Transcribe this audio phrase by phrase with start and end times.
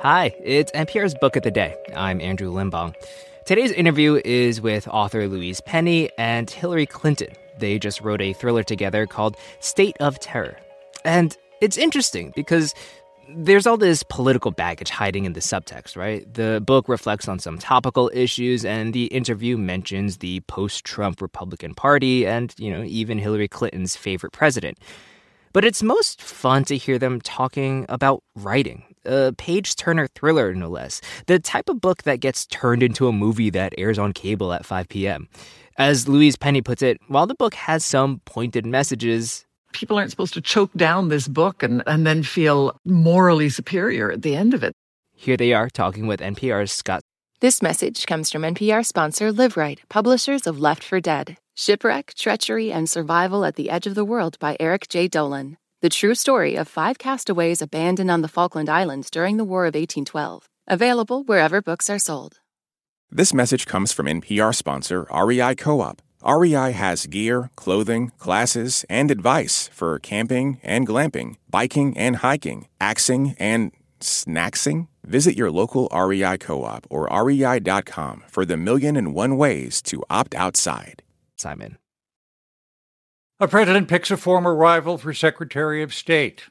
[0.00, 1.76] Hi, it's NPR's Book of the Day.
[1.94, 2.94] I'm Andrew Limbong.
[3.46, 7.28] Today's interview is with author Louise Penny and Hillary Clinton.
[7.58, 10.56] They just wrote a thriller together called State of Terror.
[11.04, 12.74] And it's interesting because
[13.28, 16.32] there's all this political baggage hiding in the subtext, right?
[16.34, 21.74] The book reflects on some topical issues, and the interview mentions the post Trump Republican
[21.74, 24.78] Party and, you know, even Hillary Clinton's favorite president.
[25.52, 30.54] But it's most fun to hear them talking about writing Uh, a page turner thriller,
[30.54, 31.00] no less.
[31.26, 34.66] The type of book that gets turned into a movie that airs on cable at
[34.66, 35.28] 5 p.m.
[35.78, 40.34] As Louise Penny puts it, while the book has some pointed messages, people aren't supposed
[40.34, 44.62] to choke down this book and, and then feel morally superior at the end of
[44.62, 44.74] it.
[45.14, 47.02] Here they are talking with NPR's Scott.
[47.40, 52.88] This message comes from NPR sponsor Liveright, publishers of Left for Dead Shipwreck, Treachery, and
[52.88, 55.08] Survival at the Edge of the World by Eric J.
[55.08, 55.56] Dolin.
[55.82, 59.74] The true story of five castaways abandoned on the Falkland Islands during the War of
[59.74, 60.48] 1812.
[60.68, 62.38] Available wherever books are sold.
[63.10, 66.00] This message comes from NPR sponsor REI Co op.
[66.24, 73.34] REI has gear, clothing, classes, and advice for camping and glamping, biking and hiking, axing
[73.40, 74.86] and snacksing.
[75.02, 80.04] Visit your local REI co op or rei.com for the million and one ways to
[80.08, 81.02] opt outside.
[81.34, 81.76] Simon.
[83.42, 86.44] A president picks a former rival for Secretary of State,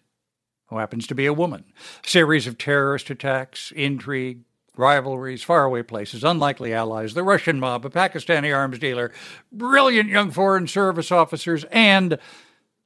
[0.66, 1.64] who happens to be a woman.
[2.04, 4.42] A series of terrorist attacks, intrigue,
[4.76, 9.14] rivalries, faraway places, unlikely allies, the Russian mob, a Pakistani arms dealer,
[9.54, 12.20] brilliant young Foreign Service officers, and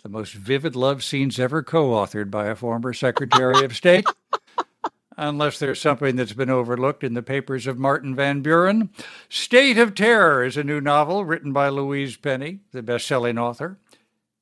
[0.03, 4.05] the most vivid love scenes ever co authored by a former Secretary of State.
[5.17, 8.91] Unless there's something that's been overlooked in the papers of Martin Van Buren.
[9.29, 13.79] State of Terror is a new novel written by Louise Penny, the best selling author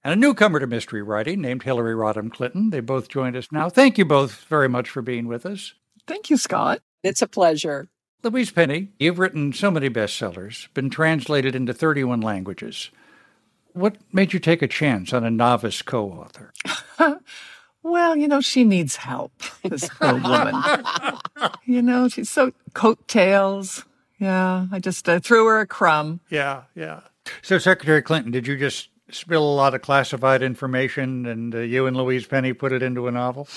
[0.03, 2.69] and a newcomer to mystery writing named Hillary Rodham Clinton.
[2.69, 3.69] They both joined us now.
[3.69, 5.73] Thank you both very much for being with us.
[6.07, 6.81] Thank you, Scott.
[7.03, 7.87] It's a pleasure.
[8.23, 12.89] Louise Penny, you've written so many bestsellers, been translated into 31 languages.
[13.73, 16.53] What made you take a chance on a novice co author?
[17.83, 20.55] well, you know, she needs help, this poor woman.
[21.65, 23.83] you know, she's so coattails.
[24.19, 26.21] Yeah, I just uh, threw her a crumb.
[26.29, 27.01] Yeah, yeah.
[27.41, 31.85] So, Secretary Clinton, did you just spill a lot of classified information, and uh, you
[31.87, 33.47] and Louise Penny put it into a novel?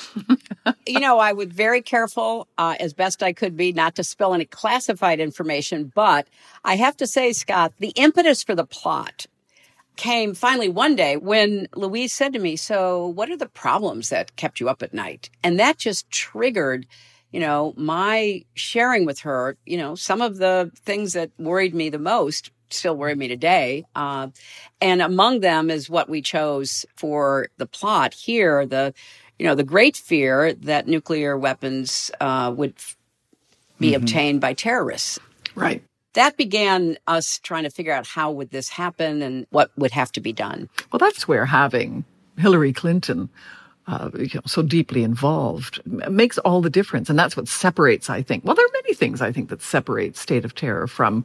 [0.86, 4.34] you know, I was very careful, uh, as best I could be, not to spill
[4.34, 5.92] any classified information.
[5.94, 6.28] But
[6.64, 9.26] I have to say, Scott, the impetus for the plot
[9.96, 14.36] came finally one day when Louise said to me, So, what are the problems that
[14.36, 15.30] kept you up at night?
[15.42, 16.86] And that just triggered
[17.32, 21.90] you know, my sharing with her, you know, some of the things that worried me
[21.90, 23.84] the most still worry me today.
[23.94, 24.28] Uh,
[24.80, 28.66] and among them is what we chose for the plot here.
[28.66, 28.94] The,
[29.38, 32.74] you know, the great fear that nuclear weapons uh, would
[33.78, 34.02] be mm-hmm.
[34.02, 35.18] obtained by terrorists.
[35.54, 35.82] Right.
[36.14, 40.10] That began us trying to figure out how would this happen and what would have
[40.12, 40.70] to be done.
[40.90, 42.04] Well, that's where having
[42.38, 43.28] Hillary Clinton
[43.88, 47.08] uh, you know, so deeply involved makes all the difference.
[47.08, 48.44] And that's what separates, I think.
[48.44, 51.24] Well, there are many things I think that separate State of Terror from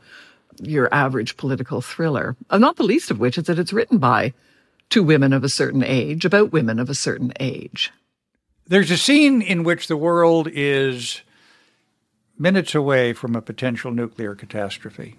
[0.60, 4.34] your average political thriller, uh, not the least of which is that it's written by
[4.90, 7.92] two women of a certain age about women of a certain age.
[8.68, 11.22] There's a scene in which the world is
[12.38, 15.16] minutes away from a potential nuclear catastrophe.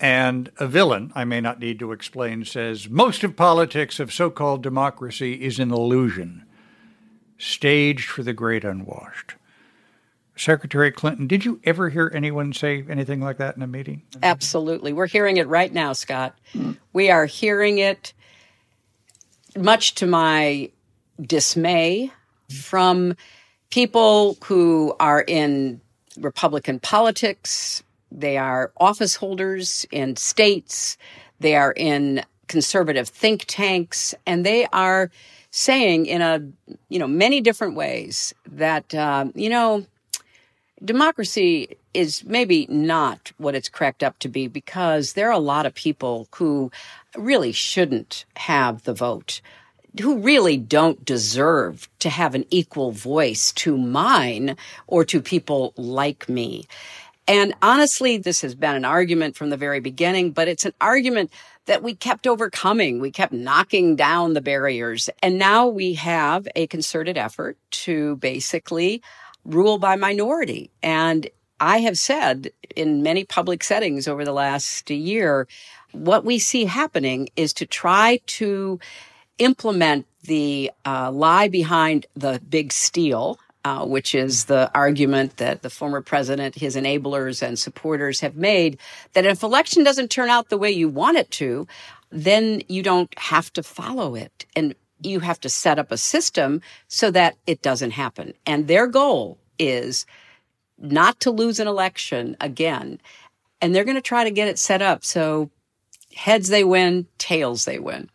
[0.00, 4.28] And a villain, I may not need to explain, says most of politics of so
[4.28, 6.44] called democracy is an illusion,
[7.38, 9.34] staged for the great unwashed.
[10.36, 14.02] Secretary Clinton, did you ever hear anyone say anything like that in a meeting?
[14.22, 14.92] Absolutely.
[14.92, 16.36] We're hearing it right now, Scott.
[16.54, 16.76] Mm.
[16.92, 18.12] We are hearing it,
[19.56, 20.70] much to my
[21.20, 22.10] dismay,
[22.50, 23.16] from
[23.70, 25.80] people who are in
[26.18, 27.82] Republican politics.
[28.10, 30.96] They are office holders in states.
[31.40, 35.10] They are in conservative think tanks, and they are
[35.50, 36.40] saying in a
[36.88, 39.86] you know many different ways that uh, you know
[40.84, 45.66] democracy is maybe not what it's cracked up to be because there are a lot
[45.66, 46.70] of people who
[47.16, 49.40] really shouldn't have the vote,
[50.00, 56.28] who really don't deserve to have an equal voice to mine or to people like
[56.28, 56.66] me.
[57.26, 61.30] And honestly, this has been an argument from the very beginning, but it's an argument
[61.66, 63.00] that we kept overcoming.
[63.00, 65.08] We kept knocking down the barriers.
[65.22, 69.02] And now we have a concerted effort to basically
[69.44, 70.70] rule by minority.
[70.82, 71.28] And
[71.60, 75.46] I have said in many public settings over the last year,
[75.92, 78.80] what we see happening is to try to
[79.38, 85.70] implement the uh, lie behind the big steal uh, which is the argument that the
[85.70, 88.78] former president, his enablers, and supporters have made
[89.14, 91.66] that if election doesn't turn out the way you want it to,
[92.10, 94.44] then you don't have to follow it.
[94.54, 98.34] And you have to set up a system so that it doesn't happen.
[98.46, 100.06] And their goal is
[100.78, 103.00] not to lose an election again.
[103.60, 105.50] And they're going to try to get it set up so
[106.14, 108.10] heads they win, tails they win.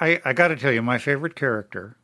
[0.00, 1.96] I, I got to tell you, my favorite character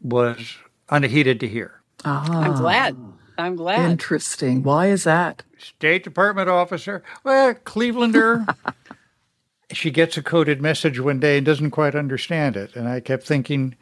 [0.00, 0.56] was
[0.88, 1.70] Anahita Dahir.
[2.04, 2.96] Ah, I'm glad.
[3.38, 3.90] I'm glad.
[3.90, 4.62] Interesting.
[4.62, 5.42] Why is that?
[5.58, 8.46] State Department officer, well, Clevelander.
[9.72, 12.76] she gets a coded message one day and doesn't quite understand it.
[12.76, 13.76] And I kept thinking,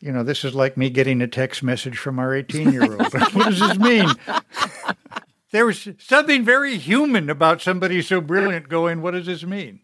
[0.00, 3.12] you know, this is like me getting a text message from our 18 year old.
[3.12, 4.08] what does this mean?
[5.50, 9.80] there was something very human about somebody so brilliant going, what does this mean?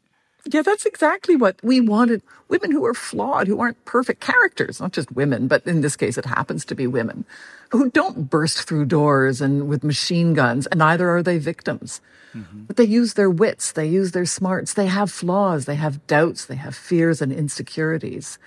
[0.46, 2.22] Yeah, that's exactly what we wanted.
[2.48, 6.16] Women who are flawed, who aren't perfect characters, not just women, but in this case,
[6.16, 7.24] it happens to be women
[7.70, 12.00] who don't burst through doors and with machine guns, and neither are they victims.
[12.34, 12.64] Mm-hmm.
[12.64, 16.46] But they use their wits, they use their smarts, they have flaws, they have doubts,
[16.46, 18.38] they have fears and insecurities.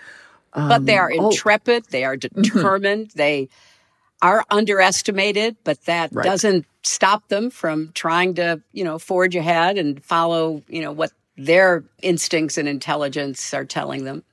[0.53, 1.29] Um, but they are um, oh.
[1.29, 1.87] intrepid, oh.
[1.89, 2.41] they are mm-hmm.
[2.41, 3.17] determined, mm-hmm.
[3.17, 3.49] they
[4.21, 6.23] are underestimated, but that right.
[6.23, 11.11] doesn't stop them from trying to, you know, forge ahead and follow, you know, what
[11.37, 14.23] their instincts and intelligence are telling them.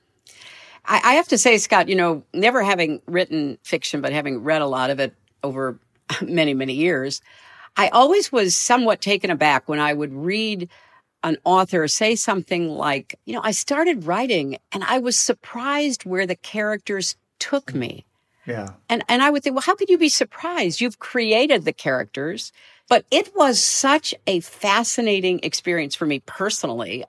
[0.85, 4.61] I, I have to say, Scott, you know, never having written fiction, but having read
[4.61, 5.13] a lot of it
[5.43, 5.79] over
[6.21, 7.21] many, many years,
[7.77, 10.69] I always was somewhat taken aback when I would read
[11.23, 16.25] an author say something like, you know, I started writing and I was surprised where
[16.25, 18.05] the characters took me.
[18.45, 18.69] Yeah.
[18.89, 20.81] And and I would think, well, how could you be surprised?
[20.81, 22.51] You've created the characters.
[22.91, 27.05] But it was such a fascinating experience for me personally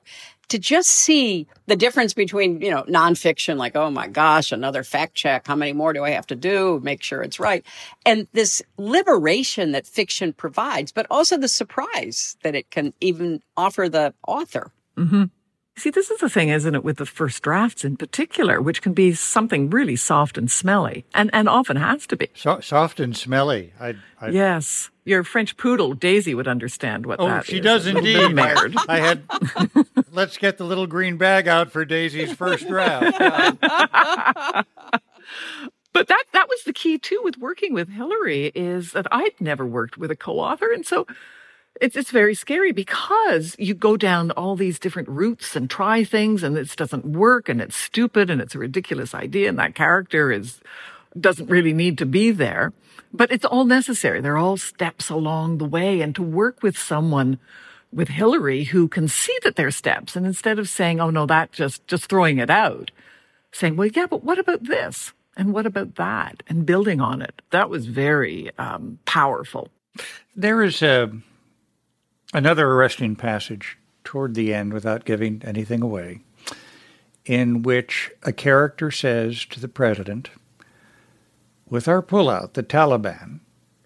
[0.47, 5.17] to just see the difference between, you know, nonfiction, like, oh my gosh, another fact
[5.17, 5.49] check.
[5.49, 6.79] How many more do I have to do?
[6.85, 7.67] Make sure it's right.
[8.07, 13.89] And this liberation that fiction provides, but also the surprise that it can even offer
[13.89, 14.71] the author.
[14.97, 15.25] Mm-hmm.
[15.77, 18.93] See, this is the thing, isn't it, with the first drafts in particular, which can
[18.93, 22.29] be something really soft and smelly, and, and often has to be.
[22.35, 23.73] So, soft and smelly.
[23.81, 24.91] I, I, yes.
[25.05, 27.65] Your French poodle, Daisy, would understand what oh, that she is.
[27.65, 28.39] does indeed.
[28.39, 29.23] I, I had,
[30.13, 33.19] let's get the little green bag out for Daisy's first draft.
[35.93, 39.67] but that that was the key too with working with Hillary is that I'd never
[39.67, 41.07] worked with a co-author and so
[41.81, 46.43] it's, it's very scary because you go down all these different routes and try things
[46.43, 50.31] and this doesn't work and it's stupid and it's a ridiculous idea and that character
[50.31, 50.61] is,
[51.19, 52.73] doesn't really need to be there.
[53.13, 54.21] But it's all necessary.
[54.21, 56.01] They're all steps along the way.
[56.01, 57.39] And to work with someone
[57.93, 61.53] with Hillary who can see that they're steps and instead of saying, oh no, that
[61.53, 62.91] just, just throwing it out,
[63.51, 65.13] saying, well, yeah, but what about this?
[65.37, 66.43] And what about that?
[66.49, 67.43] And building on it.
[67.51, 69.69] That was very um, powerful.
[70.35, 71.13] There is a
[72.35, 76.21] Another arresting passage toward the end, without giving anything away,
[77.27, 80.31] in which a character says to the president,
[81.69, 83.41] With our pullout, the Taliban,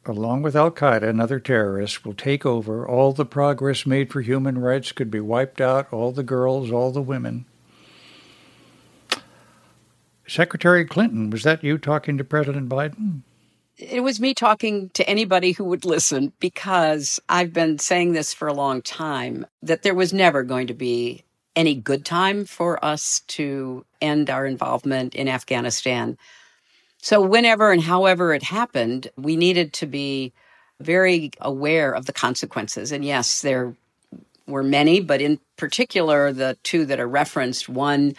[0.05, 2.87] along with Al Qaeda and other terrorists, will take over.
[2.87, 6.93] All the progress made for human rights could be wiped out, all the girls, all
[6.93, 7.47] the women.
[10.29, 13.23] Secretary Clinton, was that you talking to President Biden?
[13.79, 18.49] It was me talking to anybody who would listen because I've been saying this for
[18.49, 21.25] a long time that there was never going to be
[21.55, 26.17] any good time for us to end our involvement in Afghanistan.
[27.03, 30.33] So, whenever and however it happened, we needed to be
[30.81, 32.93] very aware of the consequences.
[32.93, 33.75] And yes, there
[34.47, 38.15] were many, but in particular, the two that are referenced one,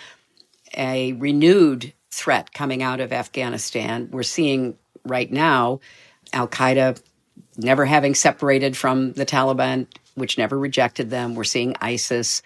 [0.76, 4.10] a renewed threat coming out of Afghanistan.
[4.12, 4.78] We're seeing
[5.08, 5.80] right now,
[6.34, 7.02] Al Qaeda
[7.58, 11.36] never having separated from the Taliban, which never rejected them.
[11.36, 12.42] We're seeing ISIS.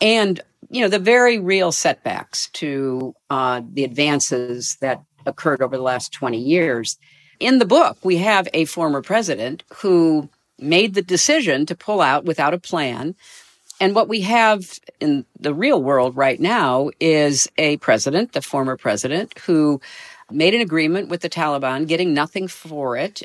[0.00, 5.82] And, you know, the very real setbacks to uh, the advances that occurred over the
[5.82, 6.98] last 20 years.
[7.40, 12.24] In the book, we have a former president who made the decision to pull out
[12.24, 13.14] without a plan.
[13.80, 18.76] And what we have in the real world right now is a president, the former
[18.76, 19.80] president, who
[20.34, 23.22] made an agreement with the Taliban, getting nothing for it,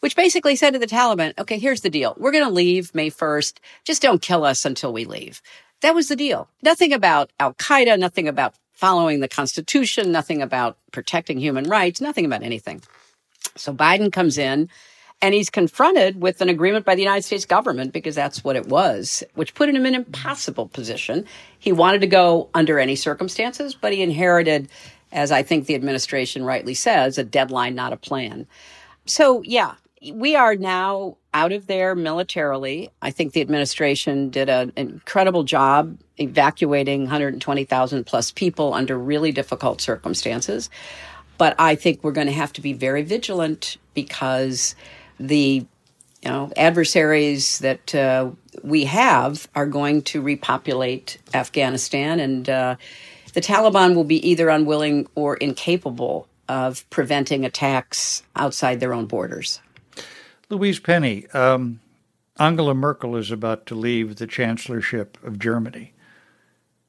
[0.00, 2.14] which basically said to the Taliban, okay, here's the deal.
[2.18, 3.58] We're going to leave May 1st.
[3.84, 5.42] Just don't kill us until we leave.
[5.80, 6.48] That was the deal.
[6.62, 12.24] Nothing about Al Qaeda, nothing about following the Constitution, nothing about protecting human rights, nothing
[12.24, 12.82] about anything.
[13.56, 14.68] So Biden comes in
[15.20, 18.66] and he's confronted with an agreement by the United States government because that's what it
[18.66, 21.26] was, which put him in an impossible position.
[21.60, 24.68] He wanted to go under any circumstances, but he inherited
[25.12, 28.46] as I think the administration rightly says, a deadline, not a plan.
[29.06, 29.74] So, yeah,
[30.12, 32.90] we are now out of there militarily.
[33.00, 39.80] I think the administration did an incredible job evacuating 120,000 plus people under really difficult
[39.80, 40.68] circumstances.
[41.38, 44.74] But I think we're going to have to be very vigilant because
[45.18, 45.66] the
[46.22, 48.30] you know adversaries that uh,
[48.62, 52.76] we have are going to repopulate Afghanistan, and uh,
[53.32, 59.60] the Taliban will be either unwilling or incapable of preventing attacks outside their own borders.
[60.50, 61.80] Louise Penny, um,
[62.38, 65.92] Angela Merkel is about to leave the chancellorship of Germany.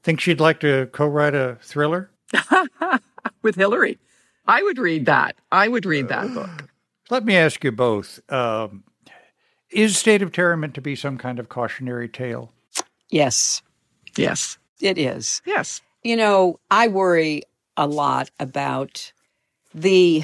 [0.04, 2.10] Think she'd like to co-write a thriller
[3.42, 4.00] with Hillary?
[4.46, 5.38] I would read that.
[5.52, 6.70] I would read that book.
[7.10, 8.84] Let me ask you both: um,
[9.70, 12.52] Is State of Terror meant to be some kind of cautionary tale?
[13.10, 13.62] Yes.
[14.18, 14.58] Yes.
[14.82, 15.42] It is.
[15.46, 15.82] Yes.
[16.04, 17.44] You know, I worry
[17.78, 19.12] a lot about
[19.74, 20.24] the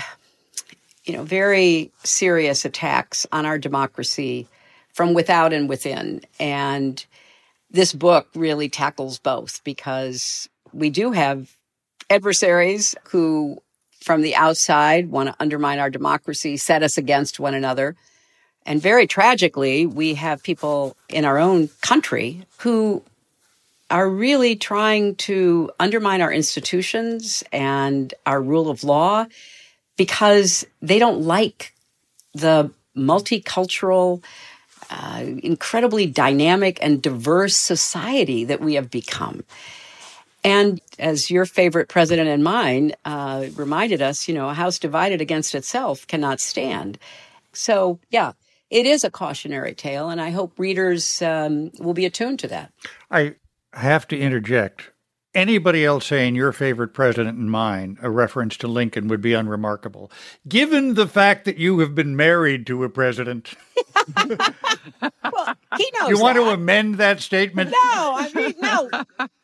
[1.09, 4.47] you know, very serious attacks on our democracy
[4.93, 6.21] from without and within.
[6.39, 7.03] And
[7.71, 11.55] this book really tackles both because we do have
[12.11, 13.57] adversaries who,
[14.01, 17.95] from the outside, want to undermine our democracy, set us against one another.
[18.67, 23.03] And very tragically, we have people in our own country who
[23.89, 29.25] are really trying to undermine our institutions and our rule of law
[29.97, 31.73] because they don't like
[32.33, 34.23] the multicultural,
[34.89, 39.43] uh, incredibly dynamic and diverse society that we have become.
[40.43, 45.19] And as your favorite president and mine uh, reminded us, you know, a house divided
[45.19, 46.97] against itself cannot stand.
[47.51, 48.33] So, yeah,
[48.69, 52.71] it is a cautionary tale, and I hope readers um, will be attuned to that.
[53.11, 53.35] I
[53.73, 54.91] have to interject
[55.33, 60.11] anybody else saying your favorite president and mine, a reference to Lincoln, would be unremarkable.
[60.47, 63.53] Given the fact that you have been married to a president.
[64.25, 66.09] well, he knows.
[66.09, 66.43] You want that.
[66.43, 67.71] to amend that statement?
[67.71, 68.89] No, I mean no.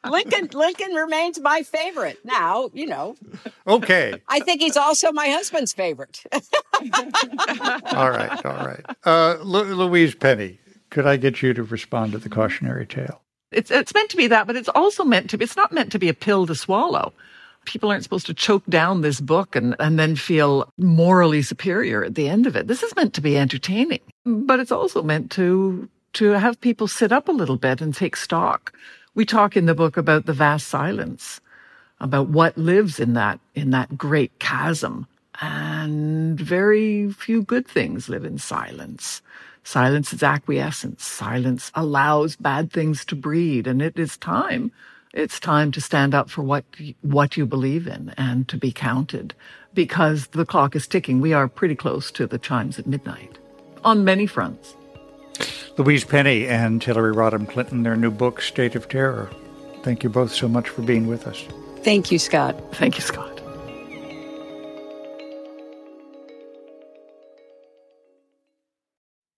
[0.09, 2.19] Lincoln Lincoln remains my favorite.
[2.23, 3.15] Now, you know.
[3.67, 4.21] Okay.
[4.27, 6.23] I think he's also my husband's favorite.
[7.93, 8.85] all right, all right.
[9.03, 13.21] Uh, Louise Penny, could I get you to respond to the cautionary tale?
[13.55, 15.45] It's it's meant to be that, but it's also meant to be.
[15.45, 17.13] It's not meant to be a pill to swallow.
[17.65, 22.13] People aren't supposed to choke down this book and, and then feel morally superior at
[22.13, 22.67] the end of it.
[22.67, 27.11] This is meant to be entertaining, but it's also meant to to have people sit
[27.11, 28.73] up a little bit and take stock.
[29.15, 31.39] We talk in the book about the vast silence,
[31.99, 35.07] about what lives in that in that great chasm,
[35.41, 39.21] and very few good things live in silence.
[39.65, 41.03] Silence is acquiescence.
[41.03, 43.65] Silence allows bad things to breed.
[43.65, 44.71] And it is time.
[45.11, 46.65] It's time to stand up for what,
[47.01, 49.33] what you believe in and to be counted
[49.73, 51.19] because the clock is ticking.
[51.19, 53.39] We are pretty close to the chimes at midnight
[53.83, 54.75] on many fronts.
[55.77, 59.29] Louise Penny and Hillary Rodham Clinton, their new book, State of Terror.
[59.81, 61.43] Thank you both so much for being with us.
[61.83, 62.55] Thank you, Scott.
[62.75, 63.34] Thank you, Scott.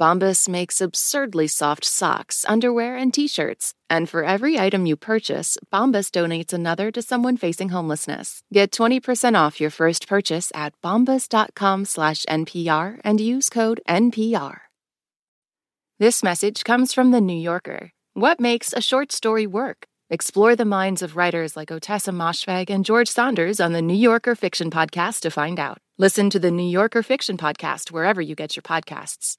[0.00, 3.74] Bombas makes absurdly soft socks, underwear, and t-shirts.
[3.88, 8.42] And for every item you purchase, Bombas donates another to someone facing homelessness.
[8.52, 14.58] Get 20% off your first purchase at bombas.com slash NPR and use code NPR.
[16.00, 17.92] This message comes from The New Yorker.
[18.14, 19.86] What makes a short story work?
[20.10, 24.34] Explore the minds of writers like Ottessa Moshfegh and George Saunders on the New Yorker
[24.34, 25.78] Fiction Podcast to find out.
[25.98, 29.36] Listen to the New Yorker Fiction Podcast wherever you get your podcasts.